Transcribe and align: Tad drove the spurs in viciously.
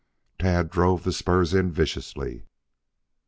Tad 0.39 0.71
drove 0.71 1.03
the 1.03 1.13
spurs 1.13 1.53
in 1.53 1.71
viciously. 1.71 2.47